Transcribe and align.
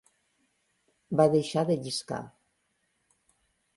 Va 1.21 1.27
deixar 1.35 1.65
de 1.71 1.75
lliscar. 1.83 2.21